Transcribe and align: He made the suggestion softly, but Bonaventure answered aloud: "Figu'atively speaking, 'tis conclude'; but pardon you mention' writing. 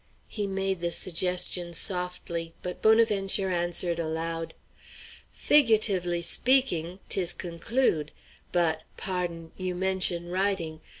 He 0.27 0.47
made 0.47 0.79
the 0.79 0.91
suggestion 0.91 1.73
softly, 1.75 2.55
but 2.63 2.81
Bonaventure 2.81 3.51
answered 3.51 3.99
aloud: 3.99 4.55
"Figu'atively 5.31 6.23
speaking, 6.23 6.97
'tis 7.07 7.33
conclude'; 7.35 8.11
but 8.51 8.81
pardon 8.97 9.51
you 9.57 9.75
mention' 9.75 10.31
writing. 10.31 10.81